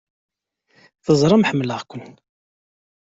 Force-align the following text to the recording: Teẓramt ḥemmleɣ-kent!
Teẓramt 1.05 1.47
ḥemmleɣ-kent! 1.49 2.15